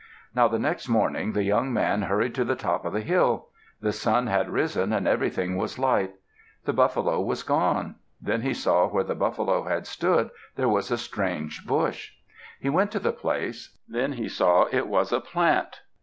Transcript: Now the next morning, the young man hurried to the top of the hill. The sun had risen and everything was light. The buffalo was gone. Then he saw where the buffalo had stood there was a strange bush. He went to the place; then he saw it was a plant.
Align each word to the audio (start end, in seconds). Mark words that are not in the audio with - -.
Now 0.33 0.47
the 0.47 0.57
next 0.57 0.87
morning, 0.89 1.33
the 1.33 1.43
young 1.43 1.71
man 1.71 2.01
hurried 2.01 2.33
to 2.33 2.43
the 2.43 2.55
top 2.55 2.85
of 2.85 2.93
the 2.93 3.01
hill. 3.01 3.49
The 3.81 3.91
sun 3.93 4.25
had 4.25 4.49
risen 4.49 4.91
and 4.93 5.07
everything 5.07 5.57
was 5.57 5.77
light. 5.77 6.15
The 6.65 6.73
buffalo 6.73 7.21
was 7.21 7.43
gone. 7.43 7.97
Then 8.19 8.41
he 8.41 8.55
saw 8.55 8.87
where 8.87 9.03
the 9.03 9.13
buffalo 9.13 9.65
had 9.65 9.85
stood 9.85 10.31
there 10.55 10.67
was 10.67 10.89
a 10.89 10.97
strange 10.97 11.67
bush. 11.67 12.13
He 12.59 12.67
went 12.67 12.89
to 12.93 12.99
the 12.99 13.13
place; 13.13 13.77
then 13.87 14.13
he 14.13 14.27
saw 14.27 14.65
it 14.71 14.87
was 14.87 15.11
a 15.11 15.19
plant. 15.21 15.81